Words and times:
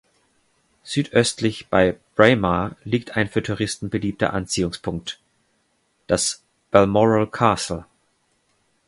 Südöstlich 0.81 1.67
bei 1.67 1.95
Braemar 2.15 2.75
liegt 2.83 3.15
ein 3.15 3.29
für 3.29 3.43
Touristen 3.43 3.91
beliebter 3.91 4.33
Anziehungspunkt, 4.33 5.19
das 6.07 6.41
Balmoral 6.71 7.27
Castle. 7.29 7.85